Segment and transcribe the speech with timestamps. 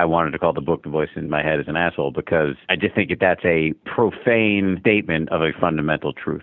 [0.00, 2.56] I wanted to call the book The Voice in My Head is an Asshole because
[2.70, 6.40] I just think that that's a profane statement of a fundamental truth.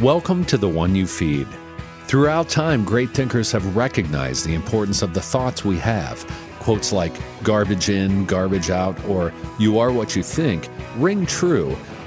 [0.00, 1.46] Welcome to The One You Feed.
[2.06, 6.24] Throughout time, great thinkers have recognized the importance of the thoughts we have.
[6.58, 11.76] Quotes like garbage in, garbage out, or you are what you think ring true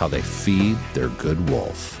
[0.00, 2.00] how they feed their good wolf.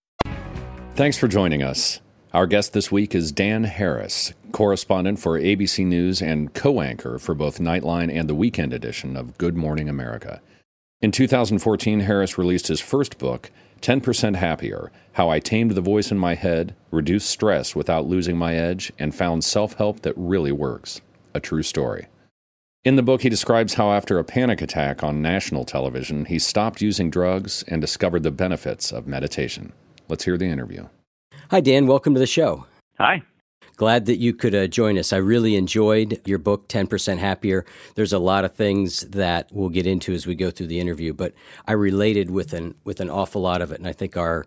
[0.95, 2.01] Thanks for joining us.
[2.33, 7.33] Our guest this week is Dan Harris, correspondent for ABC News and co anchor for
[7.33, 10.41] both Nightline and the weekend edition of Good Morning America.
[11.01, 16.17] In 2014, Harris released his first book, 10% Happier How I Tamed the Voice in
[16.19, 20.99] My Head, Reduced Stress Without Losing My Edge, and Found Self Help That Really Works.
[21.33, 22.07] A true story.
[22.83, 26.81] In the book, he describes how after a panic attack on national television, he stopped
[26.81, 29.71] using drugs and discovered the benefits of meditation.
[30.11, 30.89] Let's hear the interview.
[31.51, 31.87] Hi, Dan.
[31.87, 32.65] Welcome to the show.
[32.97, 33.23] Hi.
[33.77, 35.13] Glad that you could uh, join us.
[35.13, 37.65] I really enjoyed your book, 10% Happier.
[37.95, 41.13] There's a lot of things that we'll get into as we go through the interview,
[41.13, 41.33] but
[41.65, 43.79] I related with an, with an awful lot of it.
[43.79, 44.45] And I think our,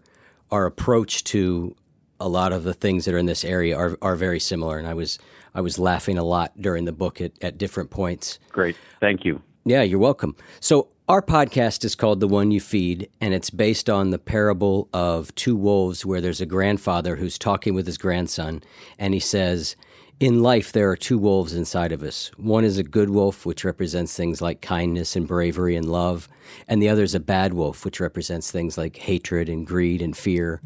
[0.51, 1.75] our approach to
[2.21, 4.77] a lot of the things that are in this area are, are very similar.
[4.77, 5.19] And I was,
[5.55, 8.39] I was laughing a lot during the book at, at different points.
[8.51, 8.77] Great.
[9.01, 9.41] Thank you.
[9.65, 10.37] Yeah, you're welcome.
[10.61, 14.89] So, our podcast is called The One You Feed, and it's based on the parable
[14.95, 18.63] of two wolves where there's a grandfather who's talking with his grandson,
[18.99, 19.77] and he says,
[20.19, 22.31] In life, there are two wolves inside of us.
[22.39, 26.27] One is a good wolf, which represents things like kindness and bravery and love,
[26.67, 30.17] and the other is a bad wolf, which represents things like hatred and greed and
[30.17, 30.63] fear.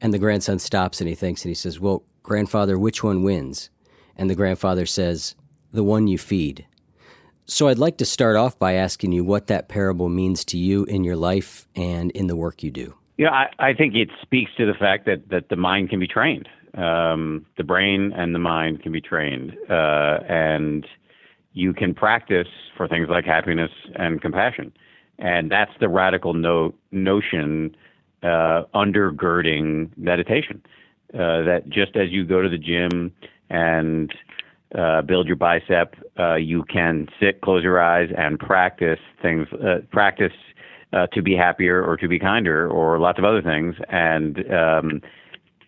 [0.00, 3.70] And the grandson stops and he thinks and he says, Well, grandfather, which one wins?
[4.16, 5.36] And the grandfather says,
[5.70, 6.66] The one you feed.
[7.50, 10.84] So I'd like to start off by asking you what that parable means to you
[10.84, 12.94] in your life and in the work you do.
[13.16, 16.06] Yeah, I, I think it speaks to the fact that, that the mind can be
[16.06, 16.46] trained.
[16.74, 19.56] Um, the brain and the mind can be trained.
[19.68, 20.86] Uh, and
[21.54, 24.70] you can practice for things like happiness and compassion.
[25.18, 27.74] And that's the radical no, notion
[28.22, 30.62] uh, undergirding meditation.
[31.14, 33.10] Uh, that just as you go to the gym
[33.48, 34.14] and
[34.76, 35.94] uh, build your bicep.
[36.18, 39.46] Uh, you can sit, close your eyes, and practice things.
[39.52, 40.32] Uh, practice
[40.92, 45.00] uh, to be happier or to be kinder or lots of other things, and um,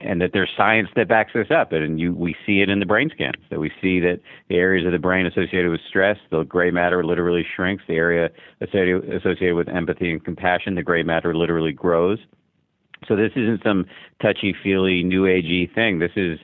[0.00, 2.87] and that there's science that backs this up, and you we see it in the
[2.87, 3.43] brain scans.
[3.50, 7.05] That we see that the areas of the brain associated with stress, the gray matter
[7.05, 7.84] literally shrinks.
[7.87, 12.19] The area associated associated with empathy and compassion, the gray matter literally grows.
[13.09, 13.87] So this isn't some
[14.21, 15.99] touchy feely new agey thing.
[16.00, 16.39] This is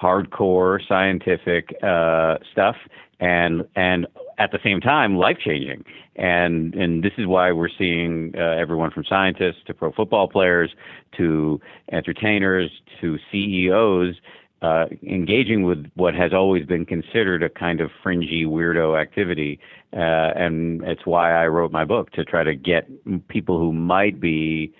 [0.00, 2.76] hardcore scientific uh, stuff
[3.20, 4.06] and and
[4.38, 5.84] at the same time life changing
[6.16, 10.70] and and this is why we're seeing uh, everyone from scientists to pro football players
[11.16, 11.60] to
[11.92, 12.70] entertainers
[13.00, 14.14] to CEOs
[14.60, 19.58] uh, engaging with what has always been considered a kind of fringy weirdo activity
[19.92, 22.88] uh, and it's why I wrote my book to try to get
[23.28, 24.72] people who might be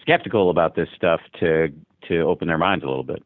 [0.00, 1.68] skeptical about this stuff to
[2.08, 3.22] to open their minds a little bit.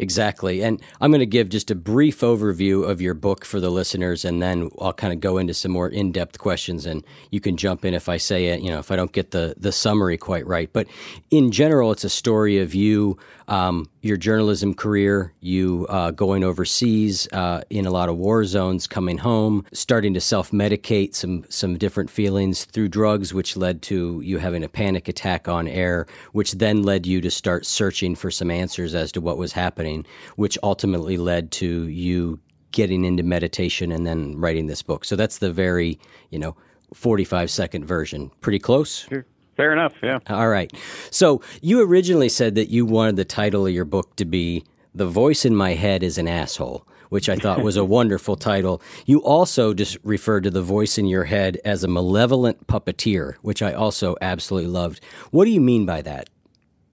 [0.00, 0.62] Exactly.
[0.62, 4.24] And I'm going to give just a brief overview of your book for the listeners,
[4.24, 7.56] and then I'll kind of go into some more in depth questions, and you can
[7.56, 10.16] jump in if I say it, you know, if I don't get the, the summary
[10.16, 10.72] quite right.
[10.72, 10.86] But
[11.30, 13.18] in general, it's a story of you,
[13.48, 18.86] um, your journalism career, you uh, going overseas uh, in a lot of war zones,
[18.86, 24.20] coming home, starting to self medicate some, some different feelings through drugs, which led to
[24.20, 28.30] you having a panic attack on air, which then led you to start searching for
[28.30, 30.04] some answers as to what was happening
[30.36, 32.38] which ultimately led to you
[32.72, 35.04] getting into meditation and then writing this book.
[35.04, 35.98] So that's the very,
[36.30, 36.56] you know,
[36.94, 38.30] 45 second version.
[38.40, 39.06] Pretty close?
[39.08, 39.26] Sure.
[39.58, 40.20] Fair enough, yeah.
[40.28, 40.72] All right.
[41.10, 44.62] So you originally said that you wanted the title of your book to be
[44.94, 48.80] The Voice in My Head is an Asshole, which I thought was a wonderful title.
[49.04, 53.60] You also just referred to the voice in your head as a malevolent puppeteer, which
[53.60, 55.02] I also absolutely loved.
[55.32, 56.30] What do you mean by that?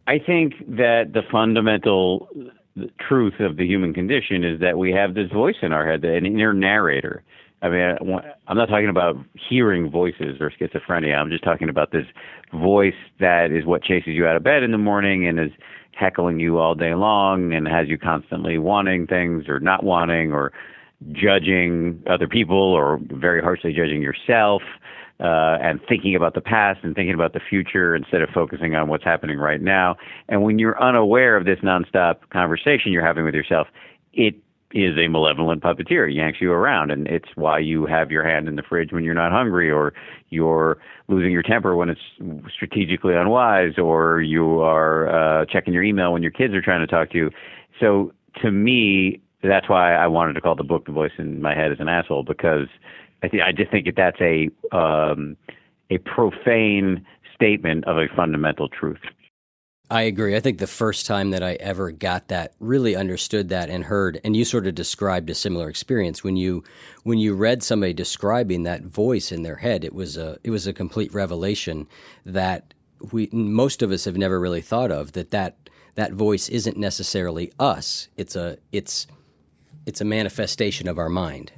[0.08, 5.14] I think that the fundamental uh, truth of the human condition is that we have
[5.14, 7.24] this voice in our head, an inner narrator.
[7.62, 7.98] I mean,
[8.48, 11.16] I'm not talking about hearing voices or schizophrenia.
[11.16, 12.06] I'm just talking about this
[12.54, 15.52] voice that is what chases you out of bed in the morning and is
[15.94, 20.52] heckling you all day long and has you constantly wanting things or not wanting or
[21.12, 24.62] judging other people or very harshly judging yourself
[25.20, 28.90] uh, and thinking about the past and thinking about the future instead of focusing on
[28.90, 29.96] what's happening right now.
[30.28, 33.68] And when you're unaware of this nonstop conversation you're having with yourself,
[34.14, 34.36] it
[34.72, 36.14] is a malevolent puppeteer.
[36.14, 39.14] Yanks you around, and it's why you have your hand in the fridge when you're
[39.14, 39.94] not hungry, or
[40.30, 40.78] you're
[41.08, 42.02] losing your temper when it's
[42.54, 45.10] strategically unwise, or you are
[45.42, 47.32] uh, checking your email when your kids are trying to talk to you.
[47.80, 51.56] So, to me, that's why I wanted to call the book "The Voice in My
[51.56, 52.68] Head is an Asshole" because
[53.24, 55.38] I think I just think that that's a um,
[55.90, 59.02] a profane statement of a fundamental truth.
[59.90, 60.36] I agree.
[60.36, 64.20] I think the first time that I ever got that, really understood that and heard,
[64.24, 66.64] and you sort of described a similar experience when you
[67.04, 69.84] when you read somebody describing that voice in their head.
[69.84, 71.88] It was a it was a complete revelation
[72.26, 72.74] that
[73.12, 75.58] we most of us have never really thought of that that
[75.94, 78.08] that voice isn't necessarily us.
[78.18, 79.06] It's a it's
[79.86, 81.52] it's a manifestation of our mind.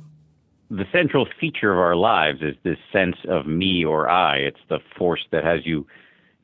[0.69, 4.37] The central feature of our lives is this sense of me or I.
[4.39, 5.87] It's the force that has you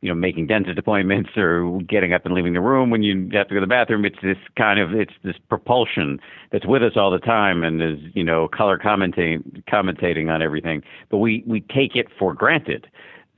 [0.03, 3.47] you know, making dentist appointments or getting up and leaving the room when you have
[3.47, 4.03] to go to the bathroom.
[4.03, 6.19] It's this kind of it's this propulsion
[6.51, 10.83] that's with us all the time and is you know color commenting commentating on everything.
[11.09, 12.85] But we we take it for granted.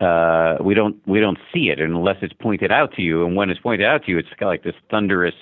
[0.01, 3.23] Uh, we don't we don't see it unless it's pointed out to you.
[3.23, 5.35] And when it's pointed out to you, it's kind of like this thunderous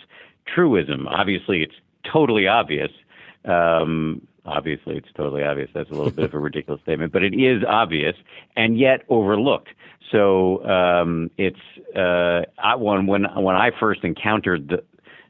[0.45, 1.07] truism.
[1.07, 1.75] Obviously, it's
[2.11, 2.91] totally obvious.
[3.45, 5.69] Um, obviously, it's totally obvious.
[5.73, 8.15] That's a little bit of a ridiculous statement, but it is obvious
[8.55, 9.69] and yet overlooked.
[10.11, 11.57] So um, it's
[11.95, 14.83] uh, I, when when when I first encountered the,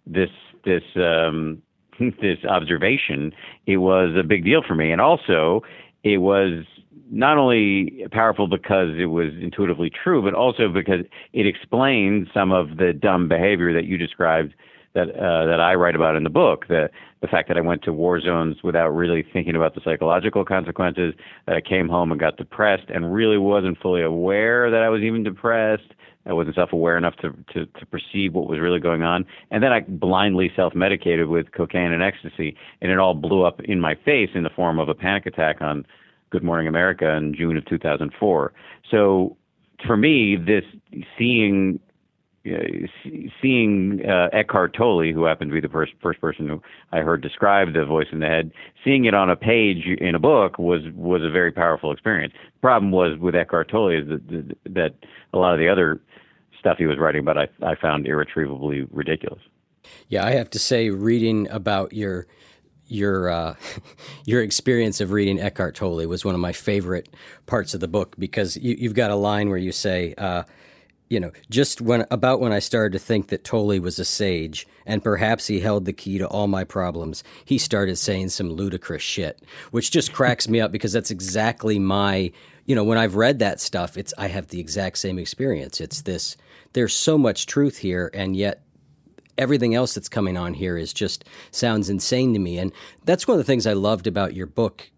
[0.06, 0.30] this
[0.66, 1.62] this um,
[2.00, 3.34] this observation,
[3.66, 5.62] it was a big deal for me, and also
[6.04, 6.66] it was
[7.12, 12.78] not only powerful because it was intuitively true, but also because it explained some of
[12.78, 14.54] the dumb behavior that you described
[14.94, 16.68] that uh, that I write about in the book.
[16.68, 16.90] The
[17.22, 21.14] the fact that I went to war zones without really thinking about the psychological consequences.
[21.48, 25.02] That I came home and got depressed and really wasn't fully aware that I was
[25.02, 25.94] even depressed.
[26.26, 29.26] I wasn't self-aware enough to, to to perceive what was really going on.
[29.52, 33.80] And then I blindly self-medicated with cocaine and ecstasy, and it all blew up in
[33.80, 35.86] my face in the form of a panic attack on
[36.30, 38.54] Good Morning America in June of 2004.
[38.90, 39.38] So
[39.86, 40.64] for me, this
[41.18, 41.80] seeing
[43.42, 46.62] seeing uh, Eckhart Tolle, who happened to be the first first person who
[46.92, 48.52] I heard describe the voice in the head,
[48.84, 52.34] seeing it on a page in a book was was a very powerful experience.
[52.34, 54.96] The problem was with Eckhart Tolle is that, that
[55.32, 56.02] a lot of the other
[56.60, 59.42] stuff he was writing about I, I found irretrievably ridiculous.
[60.08, 62.28] Yeah, I have to say, reading about your
[62.88, 63.56] your uh,
[64.26, 67.08] your experience of reading Eckhart Tolle was one of my favorite
[67.46, 70.14] parts of the book because you, have got a line where you say.
[70.18, 70.44] Uh,
[71.10, 74.68] you know, just when about when I started to think that Tolle was a sage
[74.86, 79.04] and perhaps he held the key to all my problems, he started saying some ludicrous
[79.04, 79.42] shit,
[79.72, 82.32] which just cracks me up because that's exactly my,
[82.66, 85.80] you know, when I've read that stuff, it's I have the exact same experience.
[85.80, 86.38] It's this
[86.74, 88.64] there's so much truth here and yet
[89.38, 92.72] everything else that's coming on here is just sounds insane to me and
[93.04, 94.90] that's one of the things I loved about your book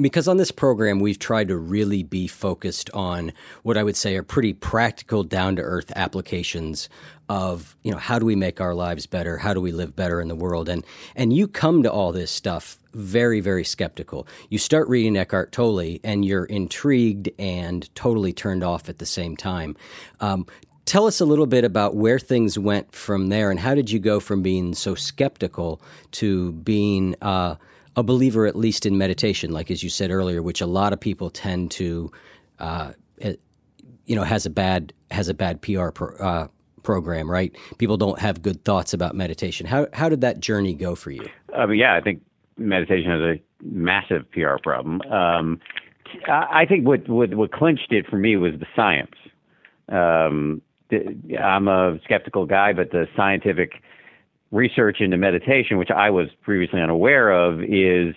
[0.00, 4.16] because on this program we've tried to really be focused on what I would say
[4.16, 6.88] are pretty practical down to earth applications
[7.28, 9.38] of you know how do we make our lives better?
[9.38, 10.68] How do we live better in the world?
[10.68, 10.84] And
[11.16, 14.26] and you come to all this stuff very very skeptical.
[14.50, 19.36] You start reading Eckhart Tolle and you're intrigued and totally turned off at the same
[19.36, 19.76] time.
[20.20, 20.46] Um,
[20.84, 23.98] tell us a little bit about where things went from there and how did you
[23.98, 25.80] go from being so skeptical
[26.12, 27.56] to being uh,
[27.96, 31.00] a believer, at least in meditation, like as you said earlier, which a lot of
[31.00, 32.10] people tend to,
[32.58, 33.34] uh, eh,
[34.06, 36.48] you know, has a bad has a bad PR pro, uh,
[36.82, 37.56] program, right?
[37.78, 39.66] People don't have good thoughts about meditation.
[39.66, 41.24] How how did that journey go for you?
[41.56, 42.22] Uh, yeah, I think
[42.56, 45.00] meditation has a massive PR problem.
[45.02, 45.60] Um,
[46.28, 49.14] I think what, what what clinched it for me was the science.
[49.88, 50.62] Um,
[51.40, 53.82] I'm a skeptical guy, but the scientific
[54.54, 58.14] research into meditation, which I was previously unaware of, is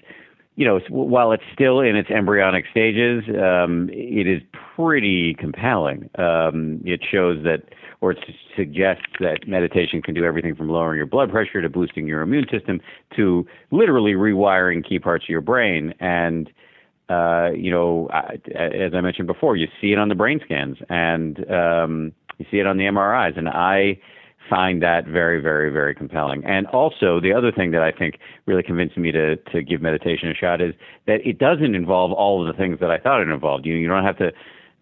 [0.57, 4.41] you know, while it's still in its embryonic stages, um, it is
[4.75, 6.09] pretty compelling.
[6.17, 7.61] Um, it shows that,
[8.01, 8.17] or it
[8.55, 12.47] suggests that meditation can do everything from lowering your blood pressure to boosting your immune
[12.51, 12.81] system
[13.15, 15.93] to literally rewiring key parts of your brain.
[15.99, 16.49] And,
[17.07, 18.07] uh, you know,
[18.55, 22.57] as I mentioned before, you see it on the brain scans and um, you see
[22.57, 23.37] it on the MRIs.
[23.37, 23.99] And I,
[24.49, 26.43] find that very, very, very compelling.
[26.45, 30.29] And also, the other thing that I think really convinced me to to give meditation
[30.29, 30.73] a shot is
[31.05, 33.65] that it doesn't involve all of the things that I thought it involved.
[33.65, 34.31] You you don't have to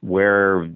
[0.01, 0.69] wear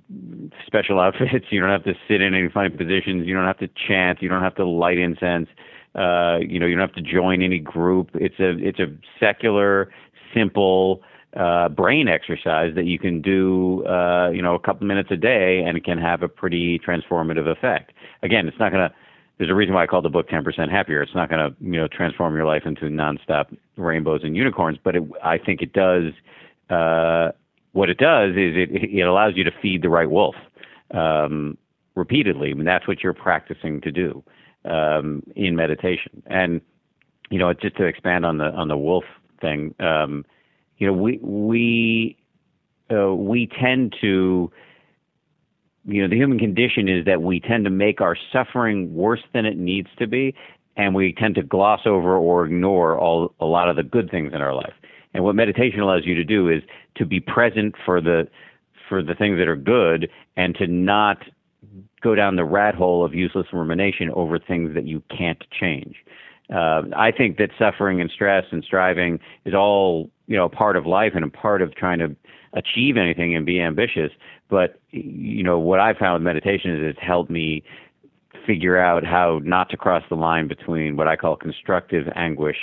[0.65, 1.46] special outfits.
[1.51, 3.27] You don't have to sit in any funny positions.
[3.27, 4.22] You don't have to chant.
[4.22, 5.48] You don't have to light incense.
[5.96, 8.10] Uh, you know, you don't have to join any group.
[8.13, 8.88] It's a it's a
[9.19, 9.91] secular,
[10.34, 11.01] simple
[11.36, 15.63] uh, brain exercise that you can do, uh, you know, a couple minutes a day,
[15.65, 17.91] and it can have a pretty transformative effect.
[18.23, 18.95] Again, it's not going to.
[19.38, 21.01] There's a reason why I call the book 10% Happier.
[21.01, 24.97] It's not going to, you know, transform your life into nonstop rainbows and unicorns, but
[24.97, 26.11] it, I think it does.
[26.69, 27.31] Uh,
[27.71, 30.35] what it does is it it allows you to feed the right wolf
[30.93, 31.57] um,
[31.95, 32.51] repeatedly.
[32.51, 34.23] I mean, that's what you're practicing to do
[34.65, 36.21] um, in meditation.
[36.25, 36.59] And
[37.29, 39.05] you know, just to expand on the on the wolf
[39.39, 39.73] thing.
[39.79, 40.25] Um,
[40.77, 42.17] you know, we we
[42.91, 44.51] uh, we tend to
[45.89, 49.46] you know the human condition is that we tend to make our suffering worse than
[49.46, 50.36] it needs to be
[50.77, 54.31] and we tend to gloss over or ignore all a lot of the good things
[54.34, 54.74] in our life.
[55.13, 56.63] And what meditation allows you to do is
[56.96, 58.27] to be present for the
[58.88, 61.17] for the things that are good and to not
[62.01, 65.98] go down the rat hole of useless rumination over things that you can't change
[66.53, 70.85] uh, I think that suffering and stress and striving is all you know part of
[70.85, 72.15] life and a part of trying to
[72.53, 74.11] achieve anything and be ambitious.
[74.49, 77.63] But you know what I've found with meditation is it's helped me
[78.47, 82.57] figure out how not to cross the line between what I call constructive anguish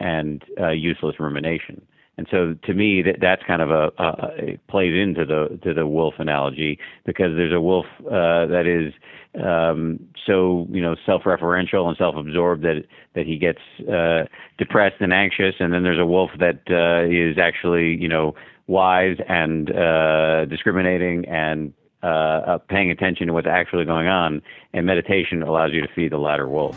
[0.00, 1.80] and uh, useless rumination.
[2.18, 5.86] And so to me, that that's kind of a, a plays into the to the
[5.86, 8.92] wolf analogy because there's a wolf uh, that is
[9.40, 12.82] um, so you know self-referential and self-absorbed that
[13.14, 14.24] that he gets uh,
[14.58, 18.34] depressed and anxious, and then there's a wolf that uh, is actually you know
[18.66, 21.72] wise and uh, discriminating and
[22.02, 24.42] uh, uh, paying attention to what's actually going on.
[24.74, 26.76] And meditation allows you to feed the latter wolf.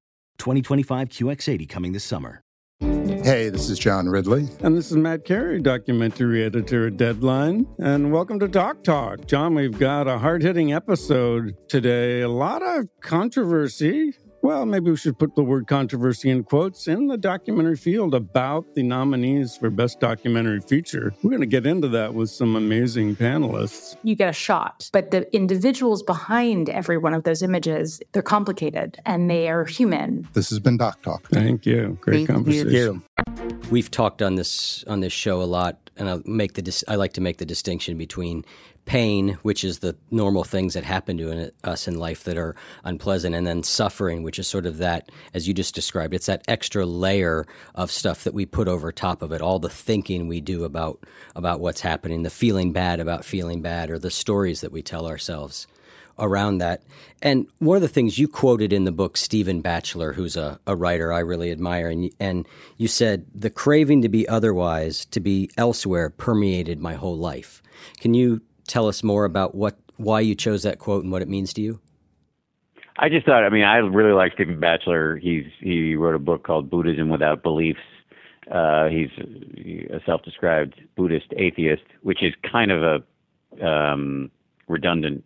[0.41, 2.41] 2025 QX80 coming this summer.
[2.81, 4.49] Hey, this is John Ridley.
[4.61, 7.67] And this is Matt Carey, documentary editor at Deadline.
[7.77, 9.27] And welcome to Doc Talk.
[9.27, 12.21] John, we've got a hard hitting episode today.
[12.21, 17.07] A lot of controversy well, maybe we should put the word controversy in quotes in
[17.07, 21.13] the documentary field about the nominees for Best Documentary Feature.
[21.21, 23.97] We're going to get into that with some amazing panelists.
[24.03, 28.97] You get a shot, but the individuals behind every one of those images, they're complicated
[29.05, 30.27] and they are human.
[30.33, 31.27] This has been Doc Talk.
[31.29, 31.97] Thank you.
[32.01, 32.71] Great Thank conversation.
[32.71, 33.03] You.
[33.69, 37.13] We've talked on this on this show a lot, and I make the I like
[37.13, 38.43] to make the distinction between
[38.85, 43.35] pain, which is the normal things that happen to us in life that are unpleasant,
[43.35, 46.85] and then suffering, which is sort of that, as you just described, it's that extra
[46.85, 47.45] layer
[47.75, 50.99] of stuff that we put over top of it, all the thinking we do about
[51.35, 55.07] about what's happening, the feeling bad about feeling bad, or the stories that we tell
[55.07, 55.67] ourselves
[56.19, 56.83] around that.
[57.21, 60.75] And one of the things you quoted in the book, Stephen Batchelor, who's a, a
[60.75, 62.47] writer I really admire, and, and
[62.77, 67.63] you said, the craving to be otherwise, to be elsewhere, permeated my whole life.
[67.99, 71.27] Can you tell us more about what why you chose that quote and what it
[71.27, 71.79] means to you?
[72.97, 73.43] I just thought.
[73.43, 75.17] I mean, I really like Stephen Batchelor.
[75.17, 77.79] He's he wrote a book called Buddhism Without Beliefs.
[78.49, 79.09] Uh, he's
[79.89, 82.81] a self-described Buddhist atheist, which is kind of
[83.61, 84.31] a um,
[84.67, 85.23] redundant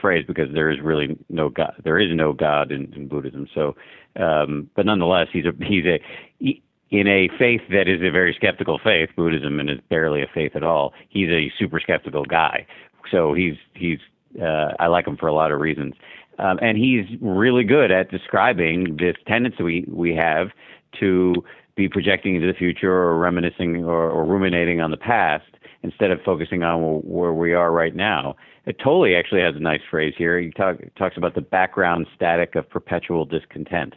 [0.00, 1.74] phrase because there is really no God.
[1.84, 3.48] There is no God in, in Buddhism.
[3.54, 3.74] So,
[4.16, 6.00] um, but nonetheless, he's a he's a
[6.38, 6.62] he,
[7.00, 9.10] in a faith that is a very skeptical faith.
[9.16, 10.92] Buddhism and is barely a faith at all.
[11.08, 12.66] He's a super skeptical guy.
[13.10, 13.98] So he's he's
[14.40, 15.94] uh, I like him for a lot of reasons.
[16.38, 20.48] Um, and he's really good at describing this tendency we, we have
[21.00, 21.34] to
[21.76, 25.46] be projecting into the future or reminiscing or, or ruminating on the past
[25.82, 28.36] instead of focusing on where we are right now.
[28.82, 30.40] Totally actually has a nice phrase here.
[30.40, 33.94] He talk, talks about the background static of perpetual discontent.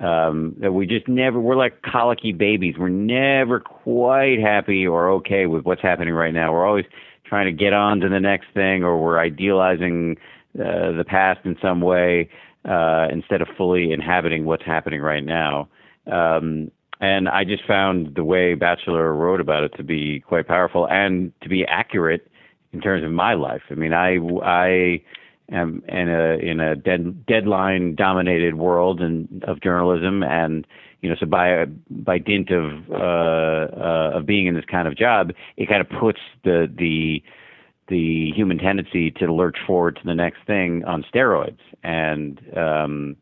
[0.00, 2.76] Um, that we just never, we're like colicky babies.
[2.78, 6.52] We're never quite happy or okay with what's happening right now.
[6.52, 6.86] We're always
[7.24, 10.16] trying to get on to the next thing or we're idealizing
[10.54, 12.30] uh, the past in some way
[12.64, 15.68] uh, instead of fully inhabiting what's happening right now.
[16.06, 20.88] Um, and I just found the way Batchelor wrote about it to be quite powerful
[20.88, 22.28] and to be accurate
[22.72, 23.62] in terms of my life.
[23.70, 25.00] I mean, I I
[25.50, 30.66] am in a in a dead, deadline dominated world and of journalism, and
[31.00, 34.96] you know, so by by dint of uh, uh, of being in this kind of
[34.96, 37.22] job, it kind of puts the the
[37.88, 41.58] the human tendency to lurch forward to the next thing on steroids.
[41.82, 43.16] And um,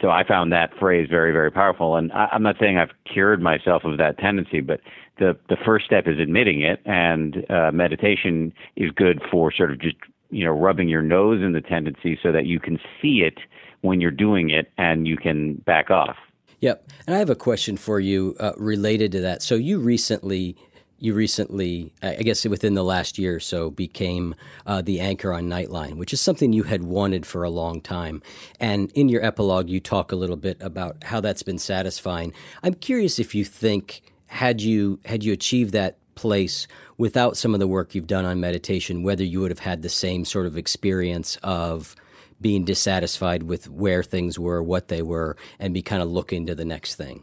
[0.00, 1.96] so I found that phrase very, very powerful.
[1.96, 4.80] And I, I'm not saying I've cured myself of that tendency, but
[5.18, 6.80] the the first step is admitting it.
[6.84, 9.96] And uh, meditation is good for sort of just
[10.30, 13.38] you know rubbing your nose in the tendency so that you can see it
[13.80, 16.16] when you're doing it and you can back off.
[16.60, 16.84] Yep.
[17.06, 19.42] And I have a question for you uh, related to that.
[19.42, 20.56] So you recently
[21.00, 24.34] you recently, I guess within the last year or so, became
[24.66, 28.20] uh, the anchor on Nightline, which is something you had wanted for a long time.
[28.58, 32.32] And in your epilogue, you talk a little bit about how that's been satisfying.
[32.64, 37.60] I'm curious if you think had you had you achieved that place without some of
[37.60, 40.58] the work you've done on meditation, whether you would have had the same sort of
[40.58, 41.94] experience of
[42.40, 46.54] being dissatisfied with where things were, what they were, and be kind of looking to
[46.56, 47.22] the next thing.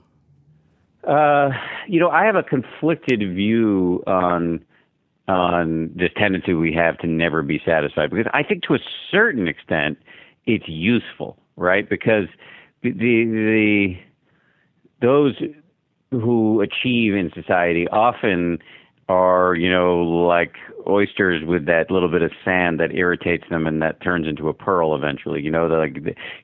[1.06, 1.50] Uh,
[1.88, 4.64] you know, I have a conflicted view on
[5.28, 9.48] on this tendency we have to never be satisfied because I think to a certain
[9.48, 9.98] extent
[10.46, 11.90] it's useful, right?
[11.90, 12.28] Because
[12.84, 13.96] the the
[15.02, 15.36] those
[16.12, 18.60] who achieve in society often
[19.08, 20.56] are, you know, like
[20.88, 24.54] oysters with that little bit of sand that irritates them and that turns into a
[24.54, 25.42] pearl eventually.
[25.42, 25.98] You know, like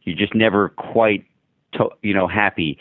[0.04, 1.26] you're just never quite,
[1.74, 2.78] to, you know, happy.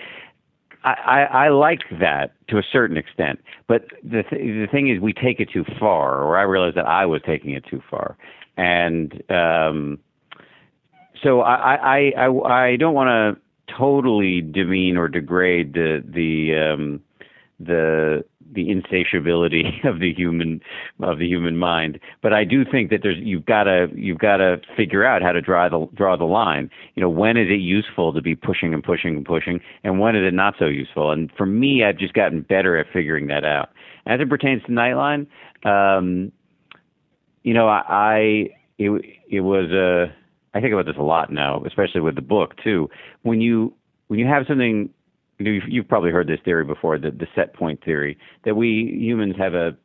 [0.82, 5.00] I, I, I like that to a certain extent, but the th- the thing is,
[5.00, 8.16] we take it too far, or I realized that I was taking it too far,
[8.56, 9.98] and um,
[11.22, 17.00] so I I I, I don't want to totally demean or degrade the the um,
[17.60, 20.60] the the insatiability of the human
[21.02, 22.00] of the human mind.
[22.22, 25.32] But I do think that there's you've got to you've got to figure out how
[25.32, 26.70] to draw the draw the line.
[26.94, 30.16] You know, when is it useful to be pushing and pushing and pushing, and when
[30.16, 31.10] is it not so useful?
[31.12, 33.70] And for me, I've just gotten better at figuring that out.
[34.06, 35.26] As it pertains to Nightline,
[35.64, 36.32] um,
[37.42, 38.18] you know, I, I
[38.78, 38.90] it
[39.28, 40.12] it was a uh,
[40.52, 42.88] I think about this a lot now, especially with the book too.
[43.22, 43.74] When you
[44.08, 44.90] when you have something
[45.46, 49.36] you've, you've probably heard this theory before, the, the set point theory, that we humans
[49.38, 49.76] have a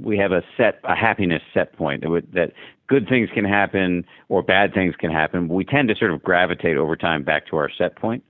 [0.00, 2.52] we have a set a happiness set point that, would, that
[2.86, 5.48] good things can happen or bad things can happen.
[5.48, 8.24] We tend to sort of gravitate over time back to our set point,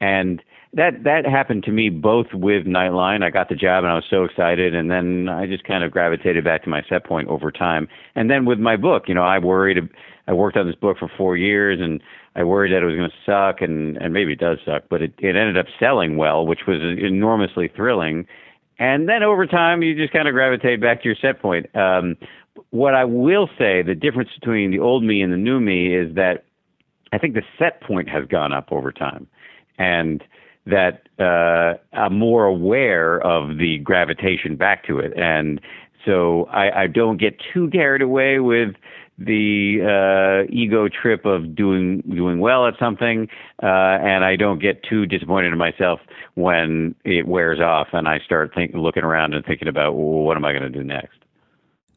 [0.00, 0.42] and
[0.74, 3.22] that that happened to me both with Nightline.
[3.22, 5.90] I got the job and I was so excited, and then I just kind of
[5.90, 7.88] gravitated back to my set point over time.
[8.14, 9.78] And then with my book, you know, I worried.
[10.28, 12.00] I worked on this book for four years, and
[12.36, 15.02] I worried that it was going to suck, and and maybe it does suck, but
[15.02, 18.26] it it ended up selling well, which was enormously thrilling.
[18.78, 21.66] And then over time, you just kind of gravitate back to your set point.
[21.76, 22.16] Um,
[22.70, 26.14] what I will say, the difference between the old me and the new me is
[26.14, 26.44] that
[27.12, 29.26] I think the set point has gone up over time,
[29.78, 30.24] and
[30.66, 35.60] that uh, I'm more aware of the gravitation back to it, and
[36.04, 38.74] so I, I don't get too carried away with
[39.18, 43.28] the uh, ego trip of doing doing well at something,
[43.62, 46.00] uh, and I don't get too disappointed in myself
[46.34, 50.36] when it wears off, and I start think, looking around and thinking about well, what
[50.36, 51.18] am I going to do next.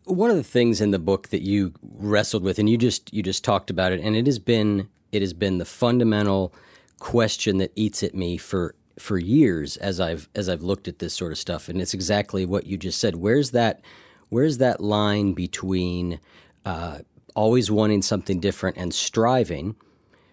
[0.03, 3.23] One of the things in the book that you wrestled with, and you just you
[3.23, 6.53] just talked about it, and it has been it has been the fundamental
[6.99, 11.13] question that eats at me for for years as I've as I've looked at this
[11.13, 13.15] sort of stuff, and it's exactly what you just said.
[13.15, 13.81] Where's that?
[14.29, 16.19] Where's that line between
[16.65, 16.99] uh,
[17.35, 19.75] always wanting something different and striving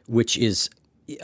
[0.06, 0.68] which is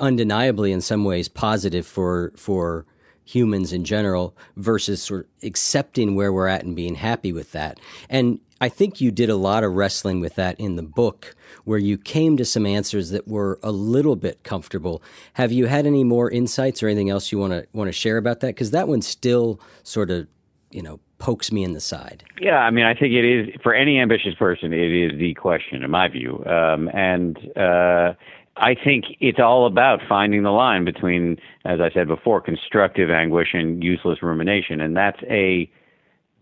[0.01, 2.85] undeniably in some ways positive for for
[3.25, 7.79] humans in general versus sort of accepting where we're at and being happy with that.
[8.09, 11.79] And I think you did a lot of wrestling with that in the book where
[11.79, 15.03] you came to some answers that were a little bit comfortable.
[15.35, 18.17] Have you had any more insights or anything else you want to want to share
[18.17, 20.27] about that cuz that one still sort of,
[20.71, 22.25] you know, pokes me in the side.
[22.41, 24.73] Yeah, I mean, I think it is for any ambitious person.
[24.73, 28.15] It is the question, in my view, um, and uh,
[28.57, 33.49] I think it's all about finding the line between, as I said before, constructive anguish
[33.53, 35.71] and useless rumination, and that's a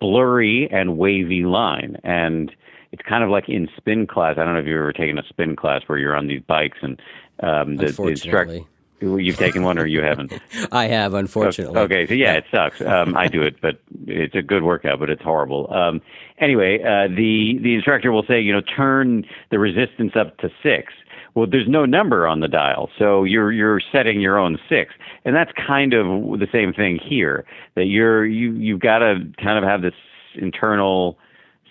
[0.00, 1.96] blurry and wavy line.
[2.04, 2.54] And
[2.92, 4.36] it's kind of like in spin class.
[4.38, 6.78] I don't know if you've ever taken a spin class where you're on these bikes
[6.82, 7.00] and
[7.40, 8.60] um, the, the instructor
[9.00, 10.32] You've taken one or you haven't?
[10.72, 11.78] I have, unfortunately.
[11.78, 12.80] Okay, so yeah, it sucks.
[12.80, 15.72] Um, I do it, but it's a good workout, but it's horrible.
[15.72, 16.00] Um,
[16.38, 20.94] anyway, uh, the the instructor will say, you know, turn the resistance up to six.
[21.36, 24.94] Well, there's no number on the dial, so you're you're setting your own six,
[25.26, 26.06] and that's kind of
[26.40, 27.44] the same thing here.
[27.74, 29.92] That you're you you've got to kind of have this
[30.34, 31.18] internal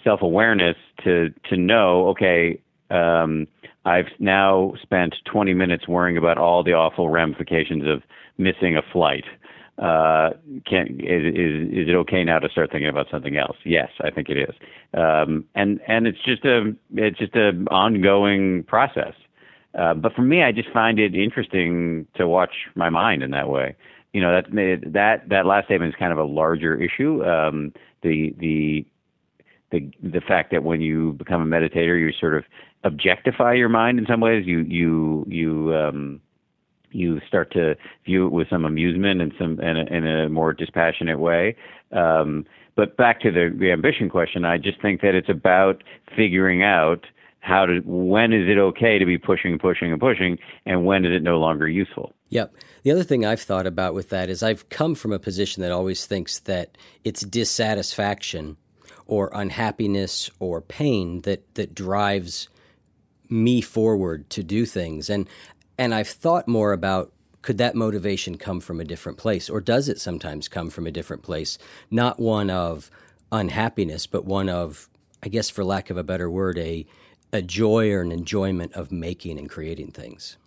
[0.04, 3.48] self awareness to to know, okay, um,
[3.86, 8.04] I've now spent 20 minutes worrying about all the awful ramifications of
[8.38, 9.26] missing a flight.
[9.80, 10.30] Uh,
[10.68, 11.34] can is,
[11.74, 13.58] is it okay now to start thinking about something else?
[13.66, 14.56] Yes, I think it is.
[14.94, 19.16] Um, and and it's just a it's just an ongoing process.
[19.78, 23.50] Uh, but for me, I just find it interesting to watch my mind in that
[23.50, 23.76] way.
[24.14, 24.46] You know that
[24.94, 27.24] that that last statement is kind of a larger issue.
[27.26, 28.86] Um, the the
[29.72, 32.46] the the fact that when you become a meditator, you sort of
[32.86, 34.46] objectify your mind in some ways.
[34.46, 36.22] You you you um,
[36.92, 40.54] you start to view it with some amusement and some in a, in a more
[40.54, 41.56] dispassionate way.
[41.92, 45.84] Um, but back to the, the ambition question, I just think that it's about
[46.16, 47.06] figuring out
[47.46, 51.06] how to when is it okay to be pushing, and pushing, and pushing, and when
[51.06, 52.12] is it no longer useful.
[52.30, 52.56] Yep.
[52.82, 55.72] The other thing I've thought about with that is I've come from a position that
[55.72, 58.58] always thinks that it's dissatisfaction
[59.06, 62.50] or unhappiness or pain that that drives
[63.30, 65.08] me forward to do things.
[65.08, 65.30] And
[65.78, 69.88] and I've thought more about could that motivation come from a different place or does
[69.88, 71.60] it sometimes come from a different place?
[71.92, 72.90] Not one of
[73.32, 74.90] unhappiness, but one of
[75.22, 76.88] I guess for lack of a better word, a
[77.34, 80.38] a joy or an enjoyment of making and creating things.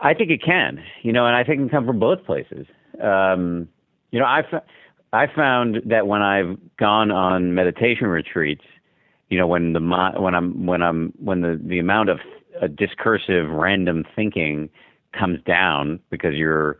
[0.00, 2.66] I think it can, you know, and I think it can come from both places.
[3.02, 3.68] Um,
[4.10, 4.44] you know, I've
[5.12, 8.64] I found that when I've gone on meditation retreats,
[9.28, 9.80] you know when the
[10.18, 12.20] when I'm when I'm when the the amount of
[12.62, 14.68] uh, discursive random thinking
[15.18, 16.78] comes down because you're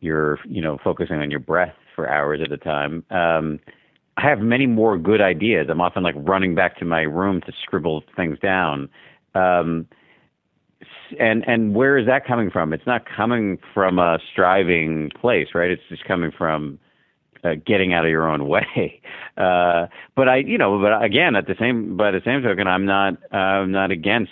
[0.00, 3.04] you're you know focusing on your breath for hours at a time.
[3.10, 3.60] Um,
[4.16, 5.66] I have many more good ideas.
[5.70, 8.88] I'm often like running back to my room to scribble things down.
[9.34, 9.86] Um,
[11.18, 12.72] and and where is that coming from?
[12.72, 15.70] It's not coming from a striving place, right?
[15.70, 16.78] It's just coming from
[17.44, 19.00] uh, getting out of your own way.
[19.36, 22.86] Uh, but I, you know, but again, at the same, by the same token, I'm
[22.86, 24.30] not, uh, I'm not against,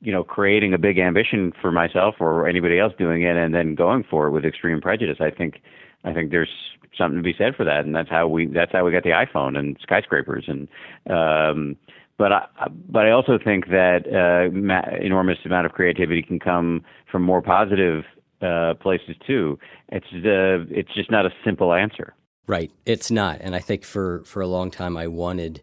[0.00, 3.74] you know, creating a big ambition for myself or anybody else doing it and then
[3.74, 5.18] going for it with extreme prejudice.
[5.20, 5.60] I think,
[6.04, 6.48] I think there's
[6.96, 9.10] something to be said for that, and that's how we, that's how we got the
[9.10, 10.68] iPhone and skyscrapers and.
[11.08, 11.76] um
[12.18, 12.46] but I,
[12.86, 17.40] but I also think that uh, ma- enormous amount of creativity can come from more
[17.40, 18.04] positive
[18.42, 19.58] uh, places too.
[19.88, 22.14] It's uh, it's just not a simple answer.
[22.46, 25.62] Right, it's not, and I think for for a long time I wanted.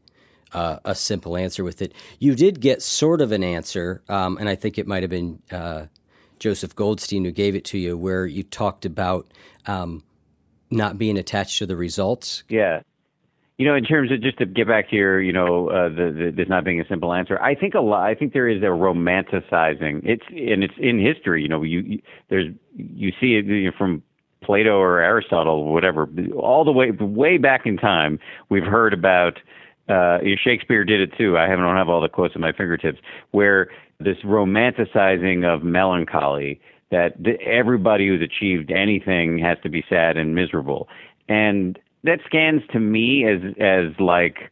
[0.53, 1.93] Uh, a simple answer with it.
[2.19, 5.41] You did get sort of an answer, um, and I think it might have been
[5.51, 5.87] uh,
[6.39, 9.27] Joseph Goldstein who gave it to you, where you talked about
[9.67, 10.03] um,
[10.69, 12.43] not being attached to the results.
[12.49, 12.81] Yeah,
[13.57, 16.13] you know, in terms of just to get back to your, you know, uh, the,
[16.15, 17.41] the there's not being a simple answer.
[17.41, 18.07] I think a lot.
[18.07, 20.01] I think there is a romanticizing.
[20.03, 21.41] It's and it's in history.
[21.41, 24.03] You know, you, you there's you see it you know, from
[24.43, 28.19] Plato or Aristotle, or whatever, all the way way back in time.
[28.49, 29.39] We've heard about.
[29.89, 31.37] Uh, Shakespeare did it too.
[31.37, 32.99] I don't have all the quotes at my fingertips.
[33.31, 33.69] Where
[34.01, 36.59] this romanticizing of melancholy
[36.91, 37.13] that
[37.45, 40.87] everybody who's achieved anything has to be sad and miserable.
[41.27, 44.51] And that scans to me as as like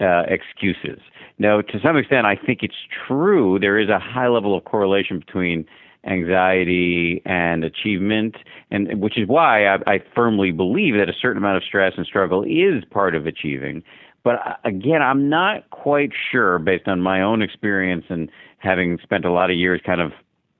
[0.00, 1.00] uh, excuses.
[1.38, 2.74] Now, to some extent, I think it's
[3.06, 3.58] true.
[3.58, 5.66] There is a high level of correlation between
[6.06, 8.36] anxiety and achievement,
[8.70, 12.06] and which is why I, I firmly believe that a certain amount of stress and
[12.06, 13.82] struggle is part of achieving.
[14.22, 19.24] But uh, again, I'm not quite sure, based on my own experience and having spent
[19.24, 20.12] a lot of years kind of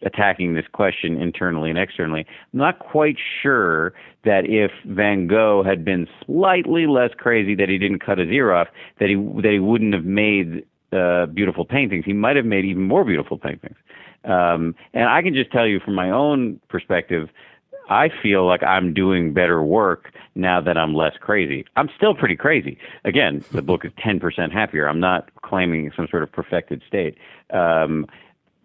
[0.03, 2.27] attacking this question internally and externally.
[2.53, 3.93] I'm not quite sure
[4.25, 8.53] that if Van Gogh had been slightly less crazy that he didn't cut his ear
[8.53, 12.05] off, that he that he wouldn't have made uh, beautiful paintings.
[12.05, 13.77] He might have made even more beautiful paintings.
[14.25, 17.29] Um, and I can just tell you from my own perspective,
[17.89, 21.65] I feel like I'm doing better work now that I'm less crazy.
[21.77, 22.79] I'm still pretty crazy.
[23.05, 24.89] Again, the book is 10% happier.
[24.89, 27.19] I'm not claiming some sort of perfected state.
[27.53, 28.07] Um,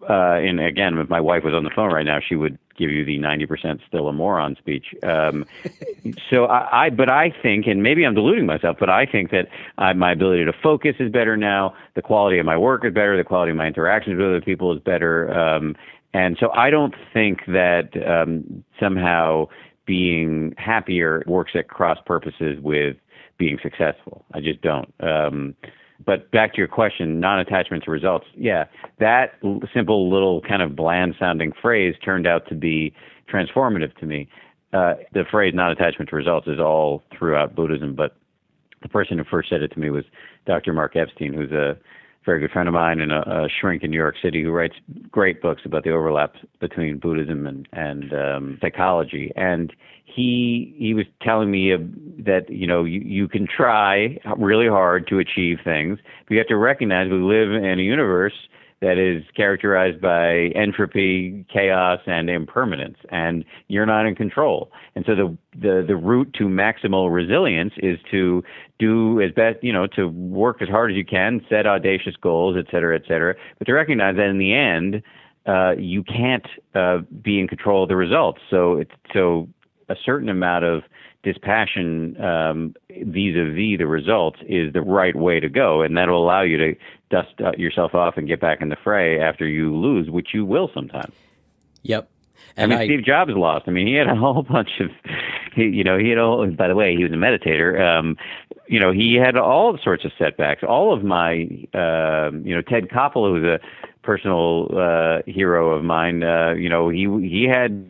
[0.08, 2.90] uh, and again, if my wife was on the phone right now, she would give
[2.90, 4.94] you the 90% still a moron speech.
[5.02, 5.44] Um,
[6.30, 9.48] so I, I, but I think, and maybe I'm deluding myself, but I think that
[9.78, 11.74] uh, my ability to focus is better now.
[11.94, 13.16] The quality of my work is better.
[13.16, 15.32] The quality of my interactions with other people is better.
[15.32, 15.74] Um,
[16.12, 19.48] and so I don't think that um, somehow
[19.86, 22.96] being happier works at cross purposes with
[23.38, 24.24] being successful.
[24.32, 24.92] I just don't.
[25.00, 25.54] Um,
[26.04, 28.26] but back to your question, non-attachment to results.
[28.36, 28.64] Yeah,
[28.98, 29.32] that
[29.74, 32.92] simple little kind of bland sounding phrase turned out to be
[33.32, 34.28] transformative to me.
[34.72, 38.16] Uh, the phrase non-attachment to results is all throughout Buddhism, but
[38.82, 40.04] the person who first said it to me was
[40.46, 40.72] Dr.
[40.72, 41.76] Mark Epstein, who's a
[42.26, 44.74] very good friend of mine and a, a shrink in New York City who writes
[45.10, 49.32] great books about the overlap between Buddhism and and um, psychology.
[49.36, 49.72] And
[50.04, 51.78] he he was telling me uh,
[52.24, 56.48] that you know you, you can try really hard to achieve things, but you have
[56.48, 58.34] to recognize we live in a universe
[58.80, 64.70] that is characterized by entropy, chaos, and impermanence, and you're not in control.
[64.94, 68.42] And so the the the route to maximal resilience is to
[68.78, 72.56] do as best, you know, to work as hard as you can, set audacious goals,
[72.58, 75.02] et cetera, et cetera, but to recognize that in the end.
[75.46, 78.40] Uh, you can't uh, be in control of the results.
[78.50, 79.48] So, it's, so
[79.88, 80.82] a certain amount of
[81.26, 86.56] dispassion um, vis-a-vis the results is the right way to go, and that'll allow you
[86.56, 86.76] to
[87.10, 90.46] dust uh, yourself off and get back in the fray after you lose, which you
[90.46, 91.12] will sometimes.
[91.82, 92.08] Yep.
[92.56, 93.64] And I mean, I, Steve Jobs lost.
[93.66, 94.90] I mean, he had a whole bunch of,
[95.54, 96.46] he, you know, he had all.
[96.46, 97.80] By the way, he was a meditator.
[97.80, 98.16] Um,
[98.68, 100.62] you know, he had all sorts of setbacks.
[100.62, 103.58] All of my, uh, you know, Ted Koppel, who's a
[104.02, 106.22] personal uh, hero of mine.
[106.22, 107.84] Uh, you know, he he had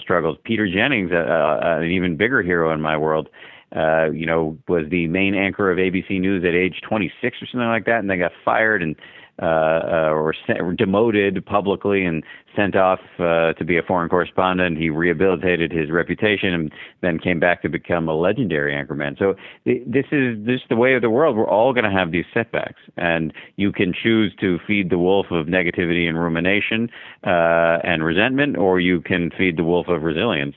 [0.00, 0.36] struggles.
[0.44, 3.28] Peter Jennings, uh, uh, an even bigger hero in my world,
[3.74, 7.68] uh, you know, was the main anchor of ABC News at age 26 or something
[7.68, 8.96] like that, and then got fired and
[9.40, 12.24] uh, uh, or, sent, demoted publicly and
[12.56, 14.78] sent off uh, to be a foreign correspondent.
[14.78, 16.72] He rehabilitated his reputation and
[17.02, 19.18] then came back to become a legendary anchorman.
[19.18, 21.36] So this is this is the way of the world.
[21.36, 25.26] We're all going to have these setbacks, and you can choose to feed the wolf
[25.30, 26.90] of negativity and rumination
[27.24, 30.56] uh, and resentment, or you can feed the wolf of resilience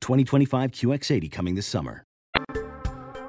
[0.00, 2.04] 2025 QX80 coming this summer.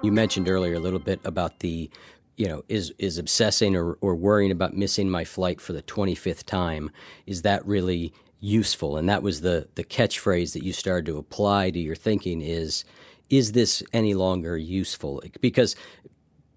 [0.03, 1.89] You mentioned earlier a little bit about the,
[2.36, 6.43] you know, is is obsessing or, or worrying about missing my flight for the 25th
[6.43, 6.91] time.
[7.25, 8.97] Is that really useful?
[8.97, 12.86] And that was the the catchphrase that you started to apply to your thinking is
[13.30, 15.21] is this any longer useful?
[15.41, 15.75] Because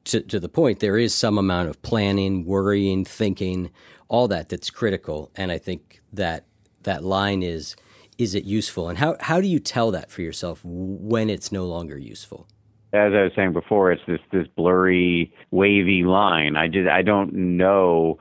[0.04, 3.70] to, to the point, there is some amount of planning, worrying, thinking,
[4.08, 5.30] all that that's critical.
[5.34, 6.46] And I think that
[6.82, 7.76] that line is
[8.20, 8.90] is it useful?
[8.90, 12.46] And how, how do you tell that for yourself when it's no longer useful?
[12.92, 16.56] As I was saying before, it's this this blurry, wavy line.
[16.56, 18.18] I just I don't know.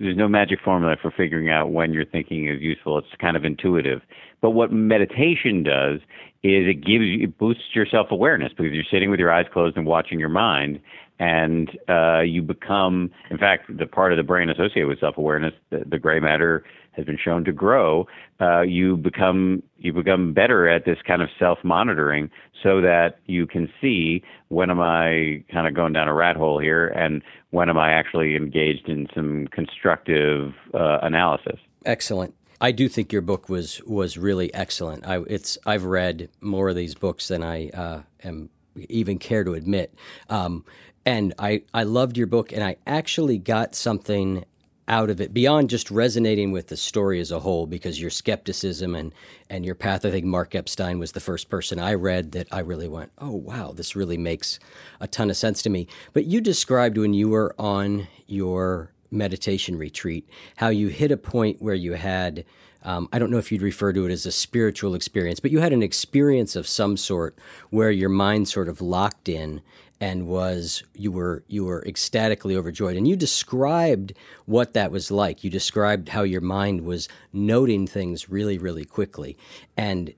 [0.00, 2.98] There's no magic formula for figuring out when your thinking is useful.
[2.98, 4.00] It's kind of intuitive.
[4.40, 6.00] But what meditation does
[6.42, 9.46] is it gives you it boosts your self awareness because you're sitting with your eyes
[9.52, 10.80] closed and watching your mind,
[11.18, 15.52] and uh, you become, in fact, the part of the brain associated with self awareness,
[15.68, 16.64] the, the gray matter
[16.96, 18.06] has been shown to grow,
[18.40, 22.30] uh, you become you become better at this kind of self monitoring,
[22.62, 26.58] so that you can see when am I kind of going down a rat hole
[26.58, 31.58] here, and when am I actually engaged in some constructive uh, analysis.
[31.84, 32.34] Excellent.
[32.60, 35.06] I do think your book was was really excellent.
[35.06, 38.50] I, it's I've read more of these books than I uh, am
[38.88, 39.94] even care to admit,
[40.28, 40.64] um,
[41.04, 44.44] and I I loved your book, and I actually got something
[44.88, 48.94] out of it beyond just resonating with the story as a whole because your skepticism
[48.94, 49.12] and
[49.50, 52.60] and your path i think mark epstein was the first person i read that i
[52.60, 54.58] really went oh wow this really makes
[55.00, 55.86] a ton of sense to me.
[56.12, 61.62] But you described when you were on your meditation retreat how you hit a point
[61.62, 62.44] where you had
[62.86, 65.58] um, I don't know if you'd refer to it as a spiritual experience, but you
[65.58, 67.36] had an experience of some sort
[67.70, 69.60] where your mind sort of locked in
[70.00, 72.96] and was you were you were ecstatically overjoyed.
[72.96, 74.12] And you described
[74.44, 75.42] what that was like.
[75.42, 79.36] You described how your mind was noting things really really quickly.
[79.76, 80.14] And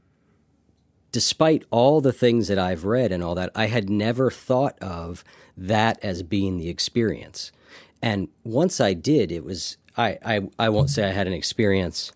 [1.11, 5.24] despite all the things that I've read and all that I had never thought of
[5.57, 7.50] that as being the experience.
[8.02, 12.12] And once I did it was I I, I won't say I had an experience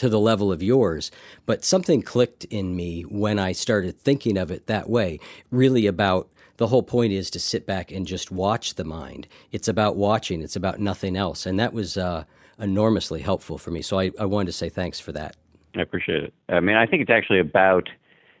[0.00, 1.10] to the level of yours,
[1.44, 6.30] but something clicked in me when I started thinking of it that way, really about
[6.56, 9.28] the whole point is to sit back and just watch the mind.
[9.52, 11.44] It's about watching, it's about nothing else.
[11.44, 12.24] And that was uh,
[12.58, 13.82] enormously helpful for me.
[13.82, 15.36] So I, I wanted to say thanks for that.
[15.76, 16.34] I appreciate it.
[16.48, 17.90] I mean, I think it's actually about,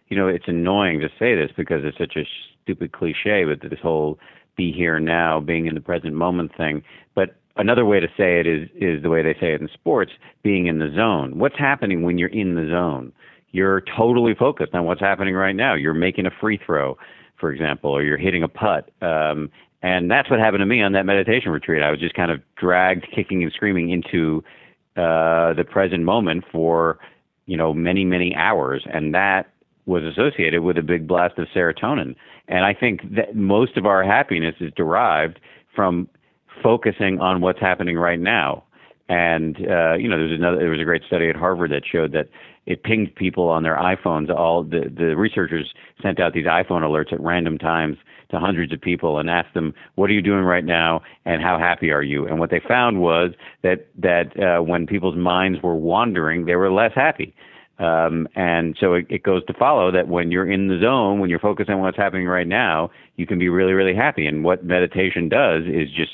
[0.08, 2.24] you know, it's annoying to say this because it's such a
[2.62, 4.18] stupid cliche, but this whole
[4.56, 6.82] be here now, being in the present moment thing.
[7.14, 10.12] But another way to say it is is the way they say it in sports,
[10.42, 11.38] being in the zone.
[11.38, 13.12] What's happening when you're in the zone?
[13.52, 15.74] You're totally focused on what's happening right now.
[15.74, 16.96] You're making a free throw
[17.40, 18.90] for example, or you're hitting a putt.
[19.00, 19.50] Um,
[19.82, 21.82] and that's what happened to me on that meditation retreat.
[21.82, 24.44] I was just kind of dragged, kicking and screaming into
[24.96, 26.98] uh, the present moment for
[27.46, 29.50] you know many many hours, and that
[29.86, 32.14] was associated with a big blast of serotonin.
[32.46, 35.40] And I think that most of our happiness is derived
[35.74, 36.08] from
[36.62, 38.64] focusing on what's happening right now.
[39.08, 40.58] And uh, you know, there's another.
[40.58, 42.28] There was a great study at Harvard that showed that
[42.66, 44.30] it pinged people on their iPhones.
[44.30, 47.96] All the, the researchers sent out these iPhone alerts at random times
[48.30, 51.02] to hundreds of people and asked them, "What are you doing right now?
[51.24, 55.16] And how happy are you?" And what they found was that that uh, when people's
[55.16, 57.34] minds were wandering, they were less happy.
[57.80, 61.30] Um, and so it, it goes to follow that when you're in the zone, when
[61.30, 64.26] you're focused on what's happening right now, you can be really, really happy.
[64.26, 66.12] And what meditation does is just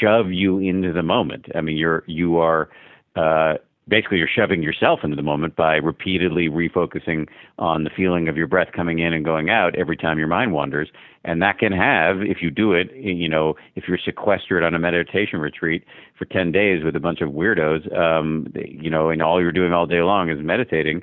[0.00, 1.46] shove you into the moment.
[1.54, 2.68] I mean, you're you are
[3.16, 3.54] uh,
[3.88, 8.46] basically you're shoving yourself into the moment by repeatedly refocusing on the feeling of your
[8.46, 10.88] breath coming in and going out every time your mind wanders.
[11.24, 14.78] And that can have if you do it you know if you're sequestered on a
[14.78, 15.84] meditation retreat
[16.16, 19.72] for 10 days with a bunch of weirdos um you know and all you're doing
[19.72, 21.02] all day long is meditating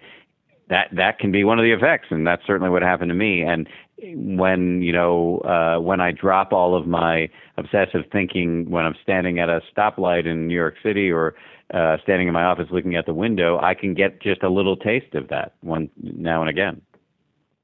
[0.69, 2.07] that that can be one of the effects.
[2.09, 3.41] And that's certainly what happened to me.
[3.41, 3.67] And
[4.01, 9.39] when you know uh when i drop all of my obsessive thinking when i'm standing
[9.39, 11.35] at a stoplight in new york city or
[11.73, 14.77] uh, standing in my office looking out the window, I can get just a little
[14.77, 16.81] taste of that one now and again.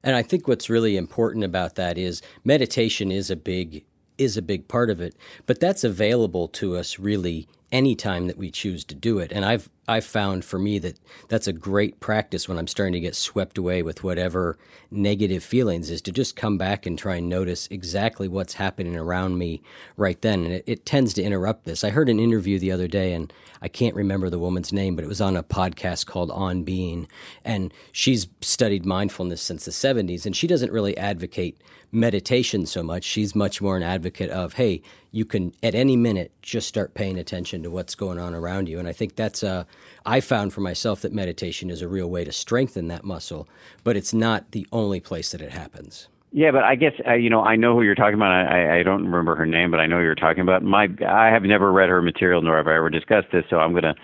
[0.02, 3.84] And I think what's really important about that is meditation is a big
[4.18, 5.16] is a big part of it,
[5.46, 9.32] but that's available to us really anytime that we choose to do it.
[9.32, 13.00] And I've I've found for me that that's a great practice when I'm starting to
[13.00, 14.56] get swept away with whatever
[14.88, 19.36] negative feelings is to just come back and try and notice exactly what's happening around
[19.36, 19.62] me
[19.96, 20.44] right then.
[20.44, 21.82] And it, it tends to interrupt this.
[21.82, 25.04] I heard an interview the other day, and I can't remember the woman's name, but
[25.04, 27.08] it was on a podcast called On Being.
[27.44, 31.60] And she's studied mindfulness since the 70s, and she doesn't really advocate
[31.92, 33.02] meditation so much.
[33.02, 37.18] She's much more an advocate of, hey, you can at any minute just start paying
[37.18, 38.78] attention to what's going on around you.
[38.78, 39.66] And I think that's a,
[40.06, 43.48] I found for myself that meditation is a real way to strengthen that muscle,
[43.82, 46.08] but it's not the only place that it happens.
[46.32, 48.30] Yeah, but I guess uh, you know I know who you're talking about.
[48.30, 50.62] I, I don't remember her name, but I know who you're talking about.
[50.62, 53.72] My I have never read her material, nor have I ever discussed this, so I'm
[53.72, 53.96] going to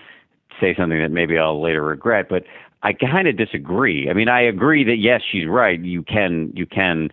[0.59, 2.27] say something that maybe I'll later regret.
[2.29, 2.43] But
[2.83, 4.09] I kind of disagree.
[4.09, 5.79] I mean, I agree that yes, she's right.
[5.79, 7.11] You can you can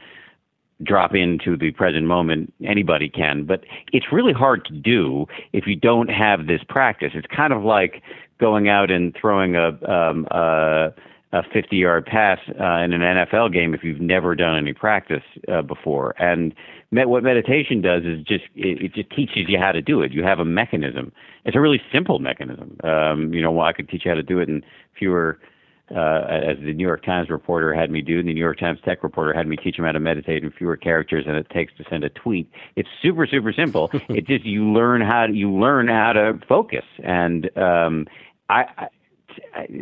[0.82, 2.52] drop into the present moment.
[2.64, 7.12] Anybody can, but it's really hard to do if you don't have this practice.
[7.14, 8.02] It's kind of like
[8.40, 10.92] going out and throwing a um, a,
[11.32, 15.22] a 50 yard pass uh, in an NFL game if you've never done any practice
[15.52, 16.14] uh, before.
[16.18, 16.54] And
[16.90, 20.12] med- what meditation does is just it, it just teaches you how to do it.
[20.12, 21.12] You have a mechanism.
[21.44, 22.78] It's a really simple mechanism.
[22.84, 24.62] Um, you know, well, I could teach you how to do it in
[24.98, 25.38] fewer
[25.90, 28.78] uh, as the New York Times reporter had me do, and the New York Times
[28.84, 31.72] tech reporter had me teach him how to meditate in fewer characters than it takes
[31.76, 32.50] to send a tweet.
[32.76, 33.90] It's super, super simple.
[34.08, 38.06] it just you learn how to, you learn how to focus, and um,
[38.48, 38.88] I, I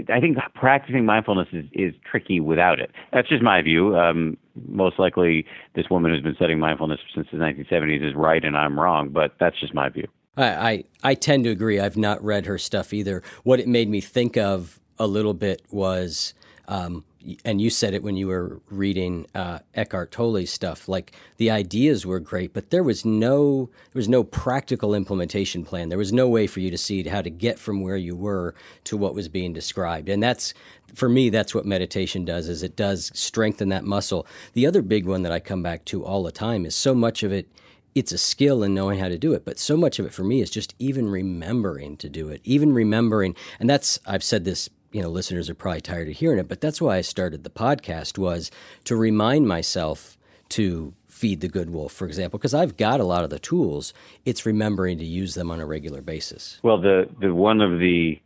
[0.09, 2.91] I think practicing mindfulness is, is tricky without it.
[3.13, 3.97] That's just my view.
[3.97, 4.37] Um,
[4.67, 8.79] most likely, this woman who's been studying mindfulness since the 1970s is right, and I'm
[8.79, 9.11] wrong.
[9.11, 10.07] But that's just my view.
[10.37, 11.79] I, I, I tend to agree.
[11.79, 13.23] I've not read her stuff either.
[13.43, 16.35] What it made me think of a little bit was
[16.69, 17.05] um,
[17.45, 20.89] and you said it when you were reading uh, Eckhart Tolle's stuff.
[20.89, 25.89] Like the ideas were great, but there was no there was no practical implementation plan.
[25.89, 28.55] There was no way for you to see how to get from where you were
[28.85, 30.09] to what was being described.
[30.09, 30.55] And that's
[30.95, 32.49] for me, that's what meditation does.
[32.49, 34.27] Is it does strengthen that muscle.
[34.55, 37.23] The other big one that I come back to all the time is so much
[37.23, 37.49] of it
[37.95, 40.25] it's a skill in knowing how to do it but so much of it for
[40.25, 44.71] me is just even remembering to do it even remembering and that's i've said this
[44.93, 47.51] you know listeners are probably tired of hearing it, but that's why I started the
[47.51, 48.51] podcast was
[48.85, 50.17] to remind myself
[50.51, 53.95] to feed the good wolf, for example, because I've got a lot of the tools.
[54.25, 56.61] It's remembering to use them on a regular basis.
[56.63, 58.21] Well, the the one of the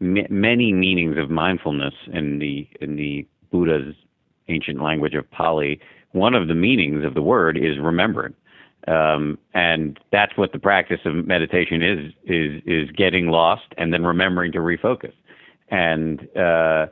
[0.00, 3.94] m- many meanings of mindfulness in the in the Buddha's
[4.48, 5.80] ancient language of Pali,
[6.12, 8.34] one of the meanings of the word is remembering.
[8.88, 14.04] Um, and that's what the practice of meditation is is is getting lost and then
[14.04, 15.12] remembering to refocus
[15.70, 16.86] and uh,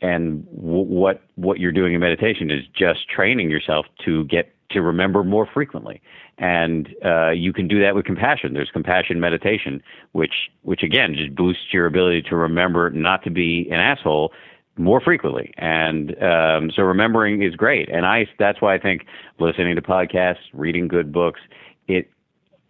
[0.00, 4.82] and w- what what you're doing in meditation is just training yourself to get to
[4.82, 6.02] remember more frequently.
[6.38, 8.52] And uh, you can do that with compassion.
[8.52, 13.68] There's compassion meditation which which again just boosts your ability to remember not to be
[13.70, 14.32] an asshole
[14.76, 15.54] more frequently.
[15.56, 17.88] And um, so remembering is great.
[17.88, 19.06] And i that's why i think
[19.38, 21.40] listening to podcasts reading good books
[21.88, 22.10] it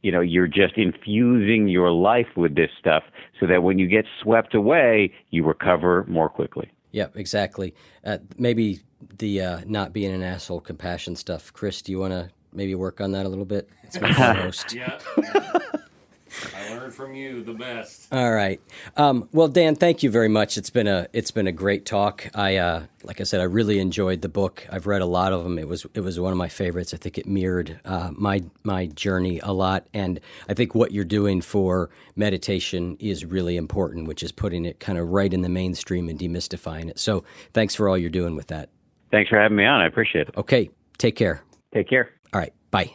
[0.02, 3.02] you know you're just infusing your life with this stuff
[3.40, 6.70] so that when you get swept away you recover more quickly.
[6.92, 7.74] Yep exactly.
[8.04, 8.80] Uh, maybe
[9.18, 11.52] the uh, not being an asshole compassion stuff.
[11.52, 13.68] Chris do you want to maybe work on that a little bit?
[13.82, 14.98] It's my host yeah
[16.86, 18.06] I learned from you the best.
[18.12, 18.60] All right.
[18.96, 20.56] Um, well, Dan, thank you very much.
[20.56, 22.30] It's been a it's been a great talk.
[22.32, 24.64] I uh, like I said, I really enjoyed the book.
[24.70, 25.58] I've read a lot of them.
[25.58, 26.94] It was it was one of my favorites.
[26.94, 31.04] I think it mirrored uh, my my journey a lot, and I think what you're
[31.04, 35.48] doing for meditation is really important, which is putting it kind of right in the
[35.48, 37.00] mainstream and demystifying it.
[37.00, 38.68] So, thanks for all you're doing with that.
[39.10, 39.80] Thanks for having me on.
[39.80, 40.36] I appreciate it.
[40.36, 40.70] Okay.
[40.98, 41.42] Take care.
[41.74, 42.10] Take care.
[42.32, 42.52] All right.
[42.70, 42.92] Bye.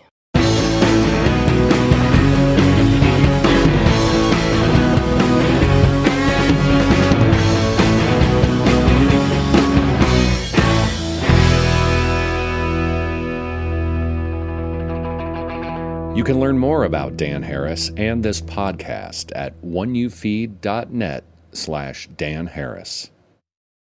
[16.13, 23.11] You can learn more about Dan Harris and this podcast at oneyoufeed.net slash Dan Harris.